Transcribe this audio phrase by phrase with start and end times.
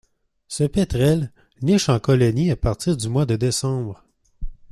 [0.47, 1.31] Ce pétrel
[1.61, 4.03] niche en colonie à partir du mois de décembre.